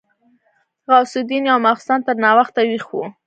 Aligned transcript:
غوث 0.89 1.13
الدين 1.21 1.43
يو 1.49 1.57
ماخستن 1.65 1.99
تر 2.05 2.15
ناوخته 2.23 2.59
ويښ 2.65 2.87
و. 2.93 3.01